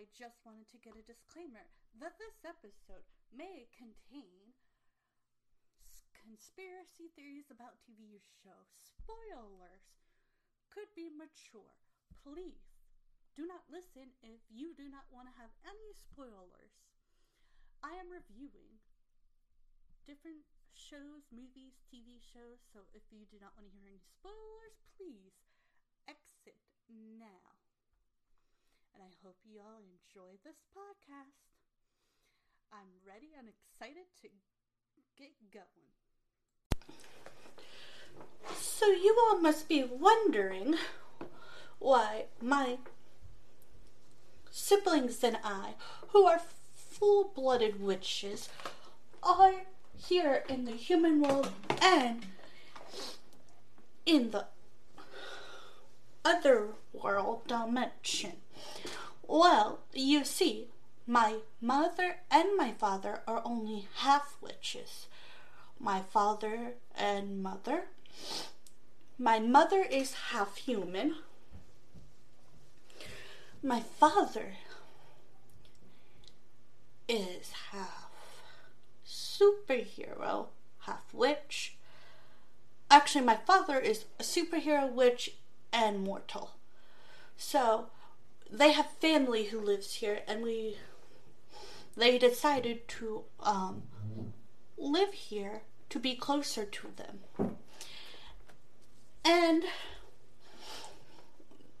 [0.00, 1.68] I just wanted to get a disclaimer
[2.00, 4.56] that this episode may contain
[6.16, 9.84] conspiracy theories about TV shows, spoilers,
[10.72, 11.76] could be mature.
[12.24, 12.80] Please
[13.36, 16.80] do not listen if you do not want to have any spoilers.
[17.84, 18.80] I am reviewing
[20.08, 24.80] different shows, movies, TV shows, so if you do not want to hear any spoilers,
[24.96, 25.44] please
[26.08, 26.56] exit
[26.88, 27.49] now.
[29.00, 31.48] And I hope you all enjoy this podcast.
[32.72, 34.28] I'm ready and excited to
[35.16, 35.90] get going.
[38.54, 40.74] So, you all must be wondering
[41.78, 42.78] why my
[44.50, 45.74] siblings and I,
[46.08, 46.42] who are
[46.74, 48.48] full blooded witches,
[49.22, 49.62] are
[49.96, 52.26] here in the human world and
[54.04, 54.46] in the
[56.24, 58.32] other world dimension.
[59.26, 60.68] Well, you see,
[61.06, 65.06] my mother and my father are only half witches.
[65.78, 67.84] My father and mother.
[69.18, 71.16] My mother is half human.
[73.62, 74.54] My father
[77.08, 78.10] is half
[79.06, 80.46] superhero,
[80.80, 81.76] half witch.
[82.90, 85.36] Actually, my father is a superhero, witch,
[85.72, 86.52] and mortal.
[87.36, 87.86] So,
[88.52, 90.76] they have family who lives here, and we
[91.96, 93.82] they decided to um,
[94.78, 97.54] live here to be closer to them.
[99.24, 99.64] And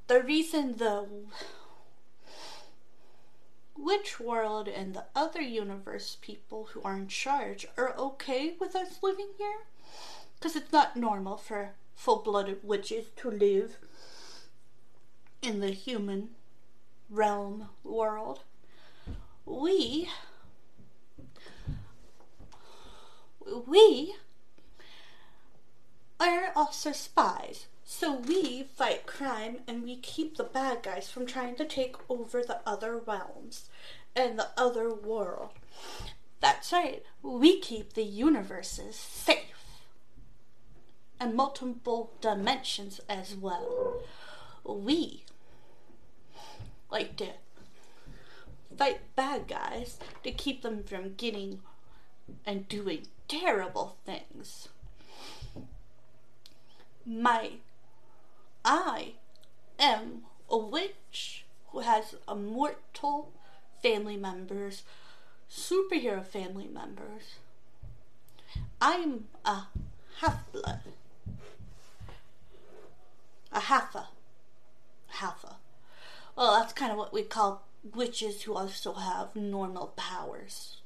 [0.08, 1.06] the reason the
[3.76, 8.98] Witch World and the other universe people who are in charge are okay with us
[9.02, 9.60] living here,
[10.38, 13.78] because it's not normal for full blooded witches to live
[15.40, 16.30] in the human
[17.10, 18.40] realm world.
[19.44, 20.08] We
[23.66, 24.14] we
[26.20, 27.66] are also spies.
[27.84, 32.42] So we fight crime and we keep the bad guys from trying to take over
[32.42, 33.68] the other realms
[34.14, 35.50] and the other world.
[36.40, 39.46] That's right, we keep the universes safe.
[41.18, 44.02] And multiple dimensions as well.
[44.64, 45.24] We
[46.90, 47.28] like to
[48.76, 51.60] fight bad guys to keep them from getting
[52.46, 54.68] and doing terrible things.
[57.06, 57.52] My
[58.64, 59.14] I
[59.78, 63.32] am a witch who has immortal
[63.82, 64.82] family members,
[65.50, 67.36] superhero family members.
[68.80, 69.62] I'm a
[70.18, 70.80] half blood.
[73.52, 74.08] A halfa.
[75.08, 75.59] Halfa.
[76.36, 80.76] Well, that's kind of what we call witches who also have normal powers.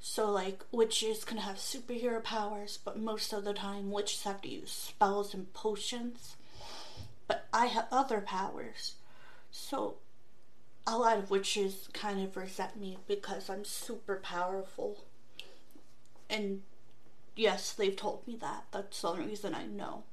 [0.00, 4.48] So, like, witches can have superhero powers, but most of the time, witches have to
[4.48, 6.36] use spells and potions.
[7.28, 8.94] But I have other powers.
[9.50, 9.96] So,
[10.86, 15.04] a lot of witches kind of resent me because I'm super powerful.
[16.30, 16.62] And
[17.36, 18.64] yes, they've told me that.
[18.72, 20.04] That's the only reason I know.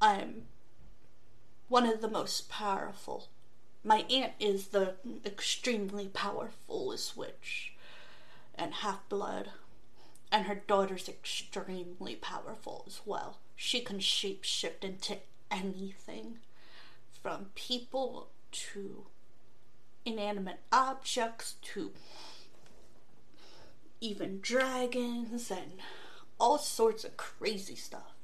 [0.00, 0.44] I'm
[1.68, 3.28] one of the most powerful.
[3.84, 7.74] My aunt is the extremely powerful witch
[8.54, 9.50] and half blood,
[10.32, 13.38] and her daughter's extremely powerful as well.
[13.54, 15.18] She can shape shift into
[15.50, 16.38] anything
[17.22, 19.06] from people to
[20.04, 21.92] inanimate objects to
[24.00, 25.72] even dragons and
[26.40, 28.14] all sorts of crazy stuff.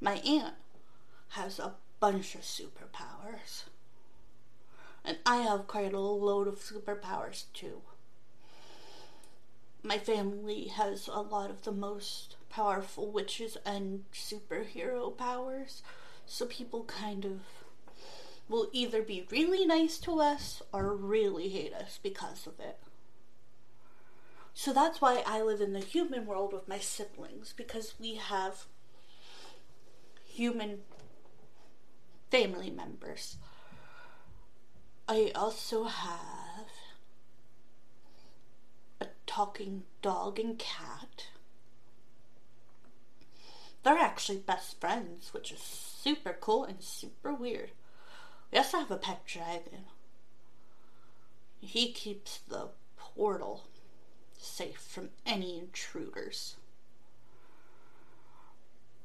[0.00, 0.54] My aunt
[1.30, 3.64] has a bunch of superpowers.
[5.04, 7.80] And I have quite a load of superpowers too
[9.82, 15.82] my family has a lot of the most powerful witches and superhero powers,
[16.26, 17.40] so people kind of
[18.48, 22.78] will either be really nice to us or really hate us because of it.
[24.54, 28.66] So that's why I live in the human world with my siblings, because we have
[30.24, 30.80] human
[32.32, 33.36] family members.
[35.06, 36.66] I also have
[39.02, 41.26] a talking dog and cat.
[43.82, 47.72] They're actually best friends, which is super cool and super weird.
[48.50, 49.84] We also have a pet dragon.
[51.60, 53.64] He keeps the portal
[54.38, 56.56] safe from any intruders.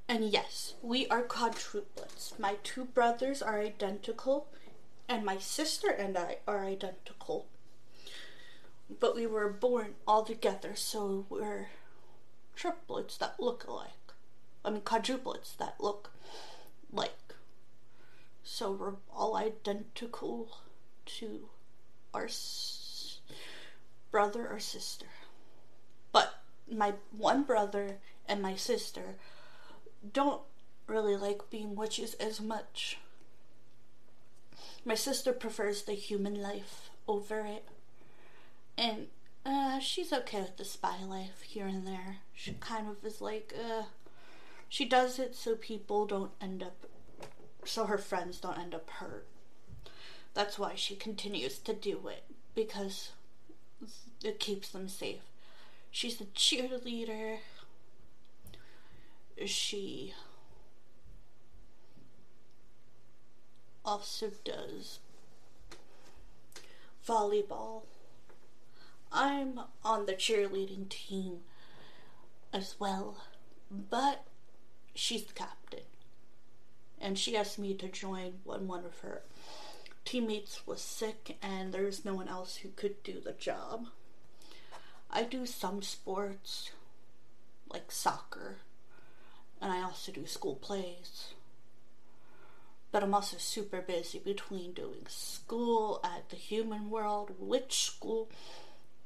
[0.10, 2.38] And yes, we are quadruplets.
[2.40, 4.48] My two brothers are identical
[5.08, 7.48] and my sister and I are identical.
[8.90, 11.70] But we were born all together, so we're
[12.56, 14.14] triplets that look alike.
[14.64, 16.12] I mean, quadruplets that look
[16.92, 17.36] like.
[18.44, 20.58] So we're all identical
[21.18, 21.50] to
[22.14, 23.20] our s-
[24.10, 25.08] brother or sister.
[26.12, 29.16] But my one brother and my sister
[30.14, 30.42] don't
[30.88, 32.98] really like being witches as much.
[34.86, 37.68] My sister prefers the human life over it.
[38.78, 39.08] And
[39.46, 42.18] uh, she's okay with the spy life here and there.
[42.34, 43.84] She kind of is like, uh,
[44.70, 46.86] she does it so people don't end up,
[47.66, 49.26] so her friends don't end up hurt.
[50.34, 52.24] That's why she continues to do it,
[52.54, 53.12] because
[54.24, 55.22] it keeps them safe.
[55.90, 57.38] She's a cheerleader.
[59.46, 60.14] She
[63.86, 65.00] also does
[67.08, 67.84] volleyball.
[69.12, 71.40] I'm on the cheerleading team
[72.52, 73.24] as well,
[73.72, 74.26] but
[74.94, 75.86] she's the captain.
[77.00, 79.22] And she asked me to join when one of her
[80.04, 83.88] teammates was sick and there's no one else who could do the job.
[85.10, 86.72] I do some sports,
[87.72, 88.58] like soccer,
[89.62, 91.34] and I also do school plays.
[92.92, 98.30] But I'm also super busy between doing school at the human world, witch school,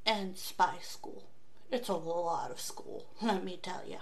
[0.06, 1.24] and spy school.
[1.70, 3.98] It's a lot of school, let me tell you.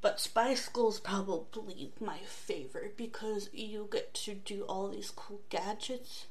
[0.00, 6.26] But spy school's probably my favorite because you get to do all these cool gadgets.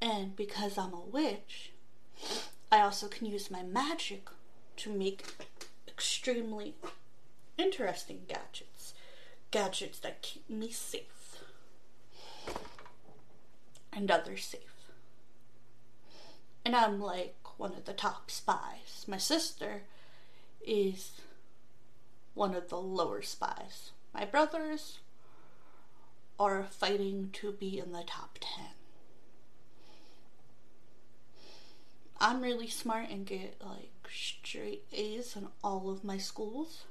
[0.00, 1.72] And because I'm a witch,
[2.72, 4.28] I also can use my magic
[4.78, 5.24] to make
[5.86, 6.74] extremely
[7.56, 8.94] interesting gadgets.
[9.50, 11.38] Gadgets that keep me safe.
[13.92, 14.62] And others safe.
[16.64, 19.04] And I'm like one of the top spies.
[19.08, 19.82] My sister
[20.64, 21.12] is
[22.34, 23.90] one of the lower spies.
[24.14, 24.98] My brothers
[26.38, 28.66] are fighting to be in the top 10.
[32.20, 36.84] I'm really smart and get like straight A's in all of my schools.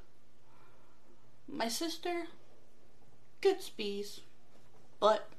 [1.48, 2.28] My sister
[3.42, 4.22] gets B's,
[5.00, 5.30] but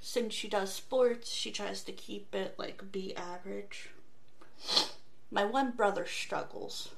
[0.00, 3.90] since she does sports, she tries to keep it like B average.
[5.30, 6.90] My one brother struggles.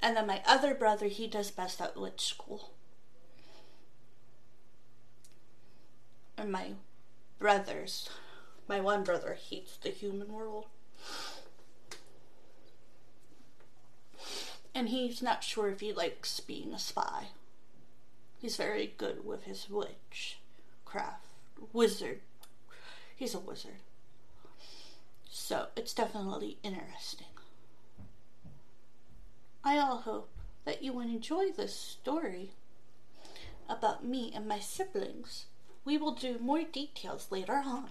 [0.00, 2.70] And then my other brother, he does best at witch school.
[6.36, 6.72] And my
[7.38, 8.08] brothers,
[8.68, 10.66] my one brother hates the human world.
[14.78, 17.30] And he's not sure if he likes being a spy.
[18.40, 20.38] He's very good with his witch
[20.84, 21.26] craft.
[21.72, 22.20] Wizard.
[23.16, 23.80] He's a wizard.
[25.28, 27.26] So it's definitely interesting.
[29.64, 30.30] I all hope
[30.64, 32.50] that you will enjoy this story
[33.68, 35.46] about me and my siblings.
[35.84, 37.90] We will do more details later on.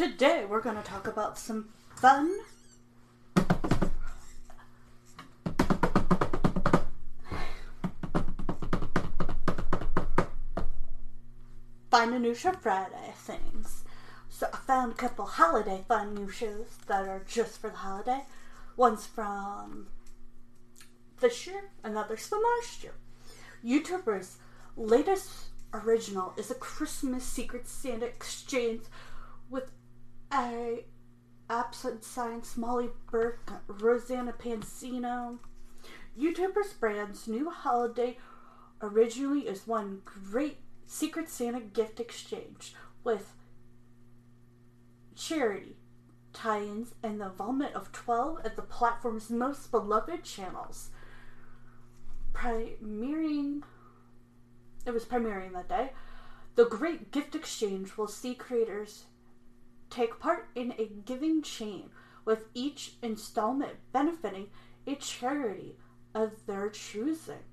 [0.00, 2.34] Today we're going to talk about some fun
[11.90, 13.84] Find a new show Friday things.
[14.30, 18.22] So I found a couple holiday fun new shows that are just for the holiday.
[18.78, 19.88] One's from
[21.20, 22.94] this year, another's from last year.
[23.62, 24.38] YouTuber's
[24.78, 28.84] latest original is a Christmas Secret Santa exchange
[29.50, 29.70] with
[30.32, 30.84] a
[31.48, 35.38] AsapSCIENCE, Molly Burke, Rosanna Pansino.
[36.18, 38.18] YouTuber's brand's new holiday
[38.82, 43.34] originally is one great Secret Santa gift exchange with
[45.16, 45.76] charity
[46.32, 50.90] tie-ins and the involvement of 12 of the platform's most beloved channels.
[52.32, 53.62] Premiering
[54.86, 55.92] it was premiering that day.
[56.54, 59.04] The Great Gift Exchange will see creators
[59.90, 61.90] take part in a giving chain
[62.24, 64.48] with each installment benefiting
[64.86, 65.76] a charity
[66.14, 67.44] of their choosing,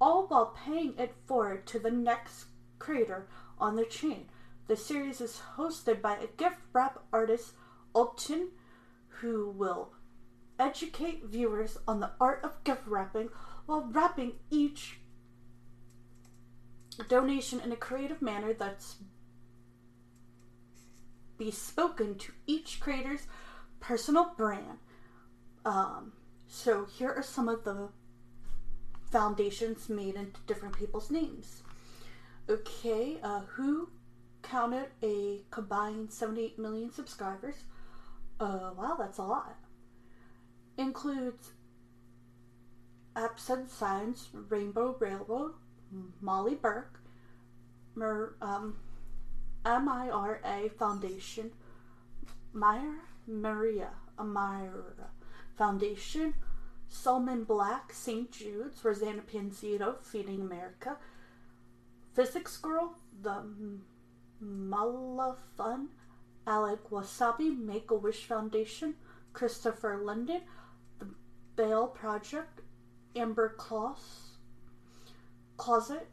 [0.00, 2.46] all while paying it forward to the next
[2.78, 3.28] creator
[3.58, 4.26] on the chain.
[4.66, 7.52] The series is hosted by a gift wrap artist,
[7.94, 8.50] Upton,
[9.20, 9.92] who will
[10.58, 13.28] educate viewers on the art of gift wrapping
[13.66, 15.00] while wrapping each
[17.08, 18.96] donation in a creative manner that's
[21.38, 23.26] bespoken to each creator's
[23.80, 24.78] personal brand.
[25.64, 26.12] Um,
[26.46, 27.88] so here are some of the
[29.10, 31.62] foundations made into different people's names.
[32.48, 33.88] Okay, uh, who
[34.42, 37.64] counted a combined 78 million subscribers?
[38.38, 39.56] Uh, wow, that's a lot.
[40.76, 41.52] Includes
[43.16, 45.52] AsapSCIENCE, Rainbow Railroad,
[46.20, 47.00] Molly Burke,
[47.94, 48.76] Mer, um,
[49.64, 51.50] MIRA Foundation,
[52.52, 55.08] Myra Maria Amira
[55.56, 56.34] Foundation,
[56.88, 58.30] Solomon Black, St.
[58.30, 60.96] Jude's, Rosanna Pansino, Feeding America,
[62.14, 63.44] Physics Girl, The
[64.42, 65.88] Malafun,
[66.46, 68.94] Alec Wassabi, Make a Wish Foundation,
[69.32, 70.42] Christopher London,
[70.98, 71.06] The
[71.56, 72.60] Bail Project,
[73.16, 74.36] Amber Kloss,
[75.56, 76.08] Closet,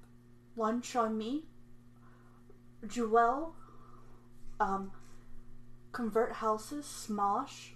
[0.55, 1.45] Lunch on Me,
[2.87, 3.53] Jewel,
[4.59, 4.91] um,
[5.91, 7.71] Covenant Houses, Smosh,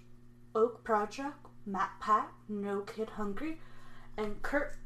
[0.54, 3.60] Okra Project, Matt Pat, No Kid Hungry,
[4.16, 4.76] and Kurt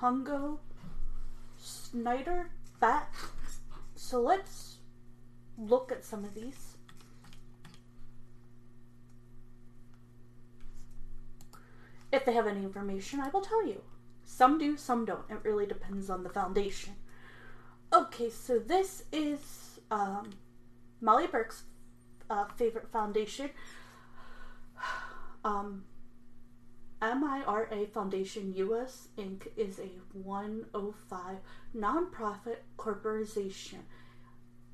[0.00, 0.60] Hugo
[1.62, 2.50] Schneider
[2.80, 3.08] that.
[3.94, 4.78] So let's
[5.56, 6.76] look at some of these.
[12.10, 13.80] If they have any information, I will tell you.
[14.24, 15.30] Some do, some don't.
[15.30, 16.94] It really depends on the foundation.
[17.94, 20.30] Okay, so this is um,
[21.02, 21.64] Molly Burke's
[22.30, 23.50] uh, favorite foundation.
[25.44, 25.82] Um,
[27.00, 29.48] MIRA Foundation US Inc.
[29.56, 31.36] is a 105
[31.76, 33.80] nonprofit corporation,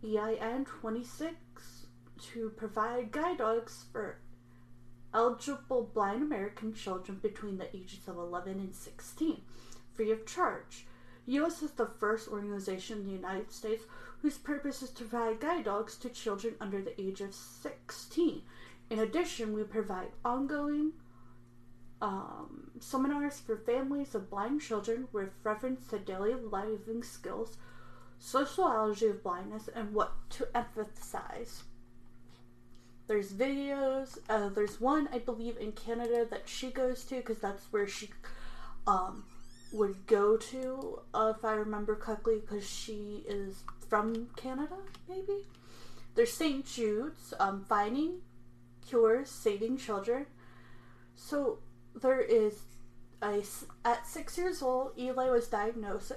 [0.05, 1.35] EIN 26,
[2.21, 4.19] to provide guide dogs for
[5.15, 9.41] eligible blind American children between the ages of 11 and 16,
[9.95, 10.85] free of charge.
[11.29, 13.85] US is the first organization in the United States
[14.23, 18.43] whose purpose is to provide guide dogs to children under the age of 16.
[18.91, 20.93] In addition, we provide ongoing
[22.01, 27.59] um, seminars for families of blind children with reference to daily living skills,
[28.19, 31.65] sociology of blindness, and what to emphasize.
[33.07, 34.19] There's videos.
[34.29, 38.11] Uh, there's one I believe in Canada that she goes to because that's where she
[38.87, 39.25] um,
[39.73, 44.77] would go to, uh, if I remember correctly, because she is from Canada.
[45.09, 45.47] Maybe
[46.15, 46.67] there's St.
[46.67, 48.21] Jude's, um, finding
[48.87, 50.27] cures, saving children.
[51.15, 51.59] So
[51.95, 52.63] there is
[53.23, 53.43] a,
[53.85, 56.13] at six years old, Eli was diagnosed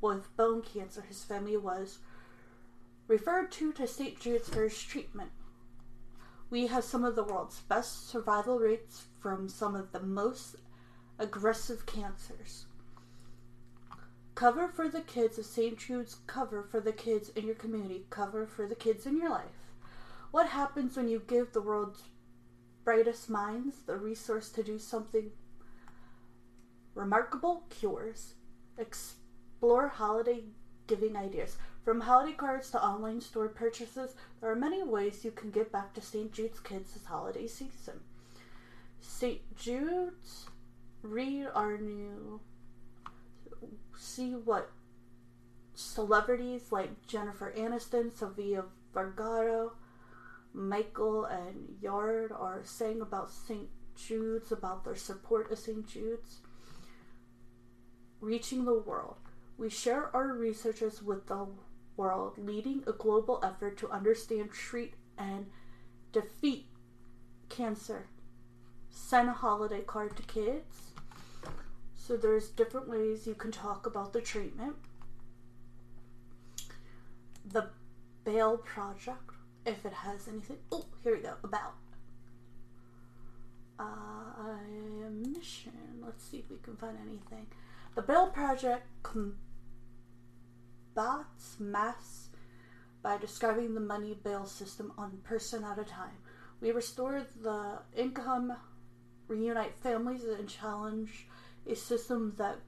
[0.00, 1.02] with bone cancer.
[1.02, 1.98] His family was
[3.06, 4.18] referred to to St.
[4.18, 5.30] Jude's for his treatment.
[6.50, 10.56] We have some of the world's best survival rates from some of the most
[11.18, 12.66] aggressive cancers.
[14.34, 15.78] Cover for the kids of St.
[15.78, 19.72] Jude's, cover for the kids in your community, cover for the kids in your life.
[20.32, 22.02] What happens when you give the world's
[22.84, 25.30] brightest minds the resource to do something
[26.94, 28.34] remarkable cures.
[28.78, 30.44] Explore holiday
[30.86, 31.56] giving ideas.
[31.84, 35.94] From holiday cards to online store purchases, there are many ways you can give back
[35.94, 36.32] to St.
[36.32, 38.00] Jude's kids this holiday season.
[39.00, 39.40] St.
[39.56, 40.46] Jude's,
[41.02, 42.40] read our new,
[43.96, 44.70] see what
[45.74, 49.70] celebrities like Jennifer Aniston, Sofia Vergara,
[50.52, 53.68] Michael, and Yard are saying about St.
[53.96, 55.86] Jude's, about their support of St.
[55.86, 56.38] Jude's.
[58.20, 59.16] Reaching the world.
[59.58, 61.46] We share our researches with the
[61.96, 65.46] world, leading a global effort to understand, treat, and
[66.12, 66.66] defeat
[67.48, 68.06] cancer.
[68.90, 70.93] Send a holiday card to kids.
[72.06, 74.76] So there's different ways you can talk about the treatment.
[77.50, 77.70] The
[78.24, 79.30] Bail Project,
[79.64, 80.58] if it has anything.
[80.70, 81.32] Oh, here we go.
[81.42, 81.76] About.
[83.78, 83.84] Uh,
[85.10, 85.72] mission.
[86.04, 87.46] Let's see if we can find anything.
[87.94, 89.38] The Bail Project combats
[91.58, 92.28] mass
[93.02, 96.18] by describing the money bail system on person at a time.
[96.60, 98.52] We restore the income,
[99.26, 101.28] reunite families, and challenge
[101.66, 102.58] a system that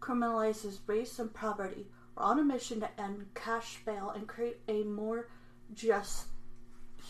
[0.00, 1.86] criminalizes race and poverty.
[2.16, 5.28] We're on a mission to end cash bail and create a more
[5.72, 6.26] just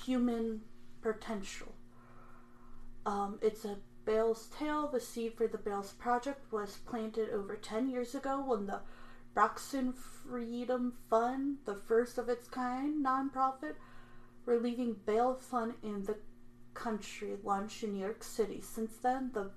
[0.05, 0.63] human
[1.03, 1.75] potential.
[3.07, 7.89] Um, it's a Bale's Tale, the seed for the Bales Project, was planted over 10
[7.89, 8.81] years ago when the
[9.35, 9.75] Bronx
[10.27, 13.75] Freedom Fund, the first of its kind nonprofit,
[14.45, 16.19] relieving bail fund in the
[16.75, 18.61] country, launched in New York City.
[18.61, 19.51] Since then, the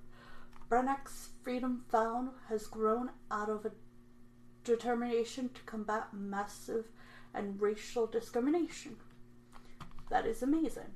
[0.68, 3.72] Bronx Freedom Found has grown out of a
[4.64, 6.86] determination to combat massive
[7.34, 8.96] and racial discrimination.
[10.10, 10.92] That is amazing.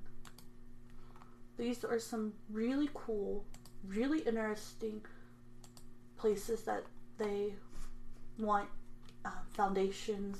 [1.57, 3.45] These are some really cool,
[3.87, 5.03] really interesting
[6.17, 6.85] places that
[7.19, 7.55] they
[8.39, 8.69] want
[9.25, 10.39] uh, foundations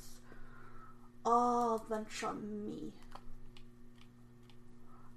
[1.25, 2.93] all venture on me.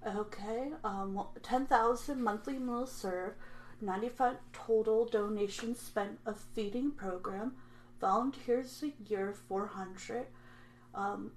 [0.05, 3.37] Okay, um, 10,000 monthly meals served,
[3.81, 7.53] 95 total donations spent a feeding program,
[7.99, 10.27] volunteers a year 400,
[10.93, 11.31] um,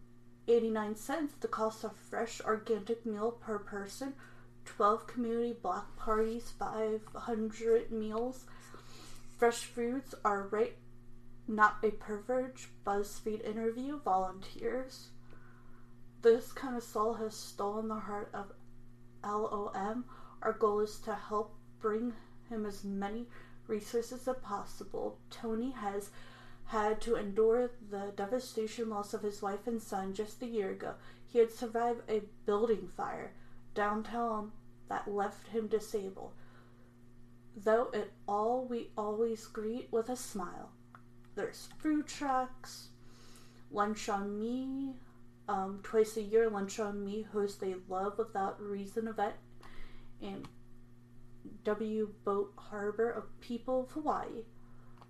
[0.46, 4.14] 89 cents the cost of fresh organic meal per person
[4.68, 8.44] 12 community block parties, 500 meals.
[9.38, 10.76] Fresh foods are right,
[11.46, 12.68] not a privilege.
[12.86, 15.08] BuzzFeed interview, volunteers.
[16.22, 18.52] This kind of soul has stolen the heart of
[19.24, 20.04] LOM.
[20.42, 22.12] Our goal is to help bring
[22.48, 23.26] him as many
[23.66, 25.18] resources as possible.
[25.30, 26.10] Tony has
[26.66, 30.94] had to endure the devastation loss of his wife and son just a year ago.
[31.26, 33.32] He had survived a building fire
[33.74, 34.52] downtown
[34.88, 36.32] that left him disabled.
[37.56, 40.70] Though it all we always greet with a smile.
[41.34, 42.88] There's food trucks,
[43.70, 44.94] Lunch on Me,
[45.48, 49.34] um, twice a year, Lunch on Me hosts a Love Without Reason event
[50.20, 50.44] in
[51.64, 54.44] W Boat Harbor of People of Hawaii.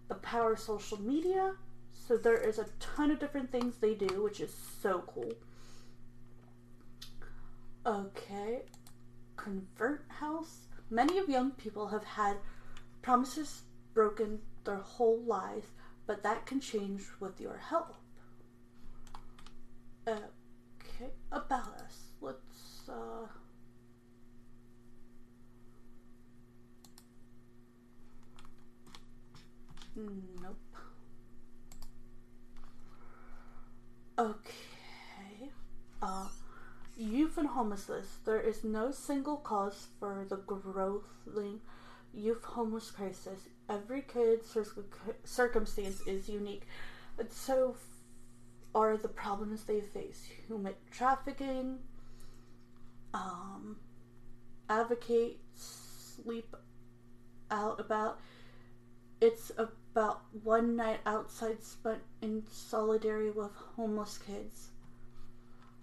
[0.08, 1.54] The power of social media.
[1.92, 5.32] So there is a ton of different things they do, which is so cool.
[7.86, 8.62] Okay,
[9.36, 10.66] Covenant House.
[10.90, 12.36] Many of young people have had
[13.02, 13.62] promises
[13.94, 15.68] broken their whole lives,
[16.06, 17.94] but that can change with your help.
[20.06, 22.12] Okay, about us.
[22.20, 23.26] Let's uh
[29.98, 30.56] Nope.
[34.18, 35.50] Okay.
[36.00, 36.28] Uh
[36.96, 38.06] Youth and homelessness.
[38.24, 41.60] There is no single cause for the growing
[42.12, 43.40] youth homeless crisis.
[43.70, 44.56] Every kid's
[45.24, 46.66] circumstance is unique,
[47.18, 47.76] and so
[48.74, 50.28] are the problems they face.
[50.48, 51.78] Human trafficking,
[53.14, 53.76] um,
[54.68, 56.56] advocate, sleep
[57.50, 58.20] out about.
[59.20, 59.52] It's
[59.92, 64.68] about one night outside spent in solidarity with homeless kids.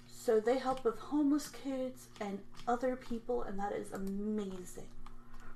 [0.07, 4.87] So they help with homeless kids and other people, and that is amazing.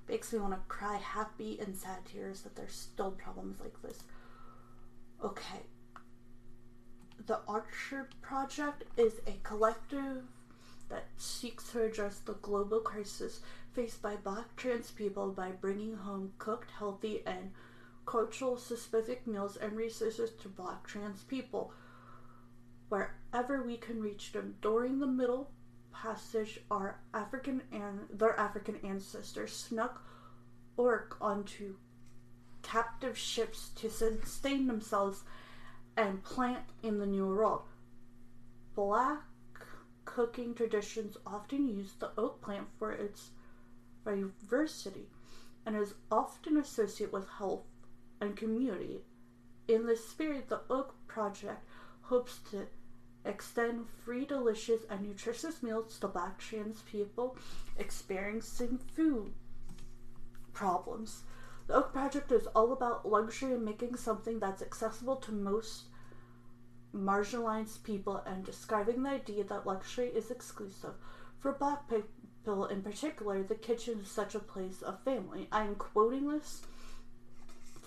[0.07, 4.03] Makes me want to cry happy and sad tears that there's still problems like this.
[5.23, 5.61] Okay.
[7.25, 10.23] The Okra Project is a collective
[10.89, 13.41] that seeks to address the global crisis
[13.73, 17.51] faced by black trans people by bringing home cooked, healthy, and
[18.09, 21.71] cultural specific meals and resources to black trans people
[22.89, 24.55] wherever we can reach them.
[24.63, 25.51] During the Middle
[25.93, 30.03] Passage, our African and their African ancestors snuck
[30.75, 31.75] okra onto
[32.63, 35.23] captive ships to sustain themselves
[35.95, 37.61] and plant in the New World.
[38.73, 39.21] Black
[40.05, 43.29] cooking traditions often use the okra plant for its
[44.03, 45.09] diversity
[45.63, 47.65] and is often associated with health
[48.21, 49.01] and community.
[49.67, 51.63] In this spirit, the Okra Project
[52.01, 52.67] hopes to
[53.25, 57.37] extend free, delicious, and nutritious meals to black trans people
[57.77, 59.33] experiencing food
[60.53, 61.23] problems.
[61.67, 65.83] The Okra Project is all about luxury and making something that's accessible to most
[66.95, 70.93] marginalized people and describing the idea that luxury is exclusive.
[71.39, 75.47] For black people in particular, the kitchen is such a place of family.
[75.51, 76.63] I am quoting this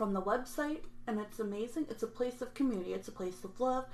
[0.02, 1.86] from the website, and it's amazing.
[1.88, 3.84] It's a place of community, it's a place of love.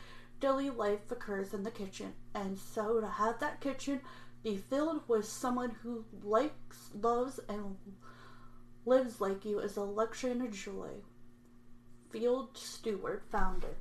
[0.40, 4.00] Daily life occurs in the kitchen, and so to have that kitchen
[4.42, 7.76] be filled with someone who likes, loves, and
[8.86, 10.88] lives like you is a luxury and a joy.
[12.10, 13.76] Field Stewart, founder.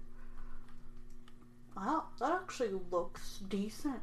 [1.77, 4.01] Wow, that actually looks decent.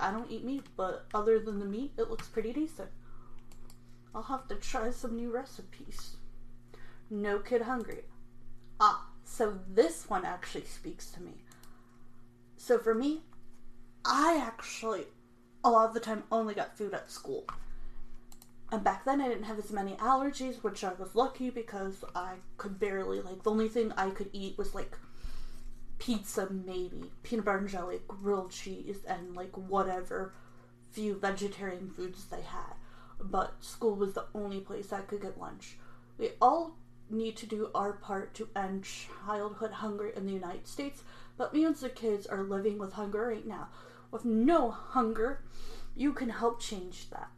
[0.00, 2.88] I don't eat meat, but other than the meat, it looks pretty decent.
[4.14, 6.16] I'll have to try some new recipes.
[7.12, 8.04] No Kid Hungry.
[8.80, 11.42] Ah, so this one actually speaks to me.
[12.56, 13.20] So for me,
[14.02, 15.04] I actually,
[15.62, 17.44] a lot of the time, only got food at school.
[18.72, 22.36] And back then I didn't have as many allergies, which I was lucky because I
[22.56, 24.96] could barely like the only thing I could eat was like
[25.98, 30.32] pizza maybe, peanut butter and jelly, grilled cheese and like whatever
[30.90, 32.72] few vegetarian foods they had.
[33.20, 35.76] But school was the only place I could get lunch.
[36.16, 36.78] We all
[37.12, 41.02] need to do our part to end childhood hunger in the United States,
[41.36, 43.68] but millions of kids are living with hunger right now.
[44.10, 45.42] With no hunger,
[45.94, 47.30] you can help change that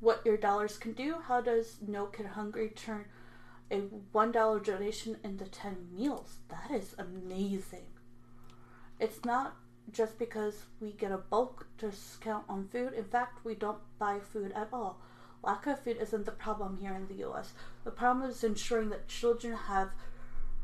[0.00, 1.16] what your dollars can do.
[1.26, 3.04] How does No Kid Hungry turn
[3.70, 3.82] a
[4.14, 6.38] $1 donation into 10 meals?
[6.48, 7.86] That is amazing.
[8.98, 9.56] It's not
[9.92, 12.94] just because we get a bulk discount on food.
[12.94, 15.00] In fact, we don't buy food at all.
[15.42, 17.52] Lack of food isn't the problem here in the US.
[17.84, 19.90] The problem is ensuring that children have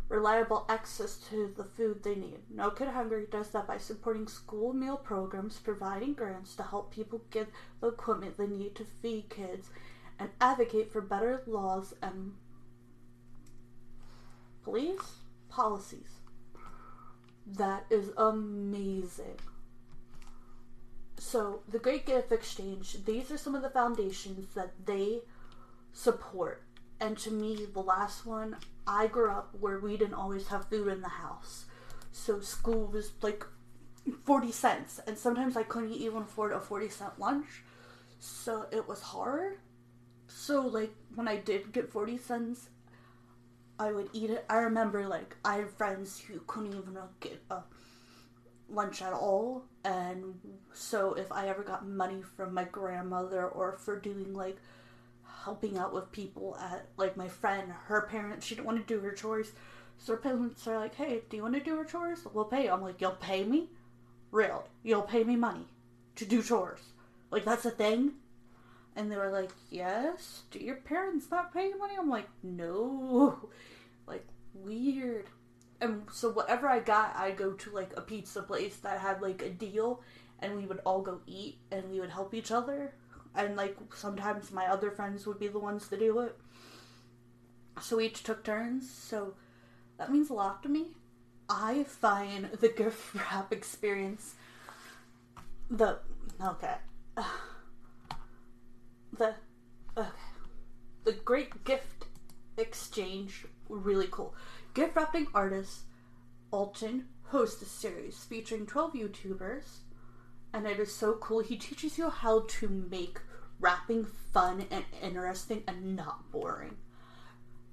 [0.09, 2.39] reliable access to the food they need.
[2.55, 7.23] No Kid Hungry does that by supporting school meal programs, providing grants to help people
[7.31, 7.49] get
[7.81, 9.71] the equipment they need to feed kids,
[10.19, 12.35] and advocate for better laws and
[14.63, 15.17] police
[15.49, 16.21] policies.
[17.47, 19.39] That is amazing.
[21.29, 25.23] So, the Great Gift Exchange, these are some of the foundations that they
[25.93, 26.63] support.
[27.01, 30.87] And to me, the last one, I grew up where we didn't always have food
[30.87, 31.65] in the house.
[32.13, 33.45] So school was like
[34.23, 35.01] 40 cents.
[35.05, 37.65] And sometimes I couldn't even afford a 40 cent lunch.
[38.21, 39.59] So it was hard.
[40.29, 42.69] So, like, when I did get 40 cents,
[43.81, 44.45] I would eat it.
[44.49, 47.63] I remember, like, I had friends who couldn't even get a
[48.69, 49.65] lunch at all.
[49.85, 50.35] And
[50.73, 54.59] so, if I ever got money from my grandmother or for doing, like,
[55.47, 59.01] helping out with people at like my friend, her parents, she didn't want to do
[59.01, 59.53] her chores.
[59.97, 62.27] So her parents are like, Hey, do you want to do her chores?
[62.35, 62.71] We'll pay you.
[62.71, 63.71] I'm like, You'll pay me?
[64.33, 64.65] Really?
[64.83, 65.67] You'll pay me money
[66.17, 66.81] to do chores.
[67.31, 68.15] Like that's a thing?
[68.97, 70.43] And they were like, Yes.
[70.51, 71.95] Do your parents not pay you money?
[71.99, 73.49] I'm like, No.
[74.09, 74.25] Like,
[74.55, 75.27] weird.
[75.81, 79.43] And so whatever I got, I'd go to like a pizza place that had like
[79.43, 80.01] a deal
[80.41, 82.95] and we would all go eat and we would help each other
[83.35, 86.37] and like sometimes my other friends would be the ones to do it.
[87.81, 88.91] So we each took turns.
[88.91, 89.35] So
[89.99, 90.87] that means a lot to me.
[91.49, 94.35] I find the gift wrap experience
[95.71, 95.99] the
[96.45, 96.75] okay
[99.19, 99.35] the
[99.97, 100.09] okay
[101.05, 102.07] the great gift
[102.59, 104.35] exchange really cool.
[104.77, 105.85] Gift wrapping artist
[106.51, 109.65] Alton hosts a series featuring 12 YouTubers
[110.53, 111.41] and it is so cool.
[111.41, 113.19] He teaches you how to make
[113.59, 116.77] wrapping fun and interesting and not boring.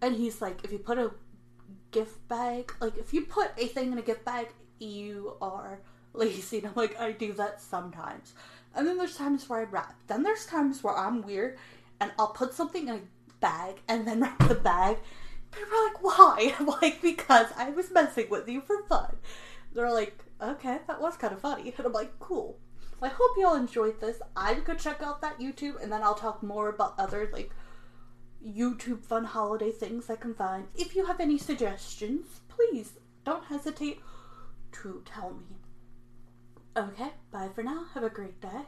[0.01, 1.11] And he's like, if you put a
[1.91, 4.47] gift bag, like if you put a thing in a gift bag,
[4.79, 5.81] you are
[6.13, 6.59] lazy.
[6.59, 8.31] And I'm like, I do that sometimes.
[8.75, 9.93] And then there's times where I wrap.
[10.07, 11.57] Then there's times where I'm weird
[11.99, 13.01] and I'll put something in a
[13.41, 14.99] bag and then wrap the bag.
[15.55, 16.55] People are like, why?
[16.59, 19.15] I'm like, because I was messing with you for fun.
[19.73, 21.73] They're like, okay, that was kind of funny.
[21.77, 22.57] And I'm like, cool.
[23.01, 24.21] I hope you all enjoyed this.
[24.35, 27.51] I go check out that YouTube and then I'll talk more about other like
[28.45, 30.67] YouTube fun holiday things I can find.
[30.75, 32.93] If you have any suggestions, please
[33.25, 33.99] don't hesitate
[34.73, 35.57] to tell me.
[36.77, 37.85] Okay, bye for now.
[37.93, 38.67] Have a great day.